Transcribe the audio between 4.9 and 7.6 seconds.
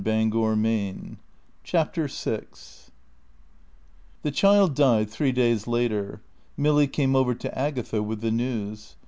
three days later. Milly came over to